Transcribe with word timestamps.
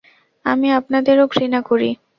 আমি 0.45 0.67
আপনাদেরও 0.79 1.25
ঘৃণা 1.27 1.59
করি। 1.61 1.89